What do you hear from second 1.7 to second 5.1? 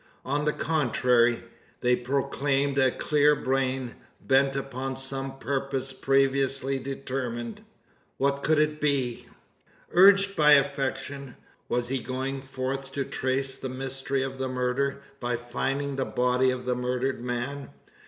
they proclaimed a clear brain, bent upon